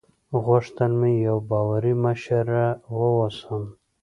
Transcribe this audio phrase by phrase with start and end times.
[0.45, 2.65] غوښتل مې یوه باوري مشره
[2.95, 3.63] واوسم.